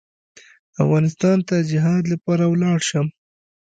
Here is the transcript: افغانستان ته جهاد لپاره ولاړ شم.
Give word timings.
افغانستان 0.83 1.37
ته 1.47 1.55
جهاد 1.71 2.03
لپاره 2.13 2.43
ولاړ 2.47 2.77
شم. 2.89 3.07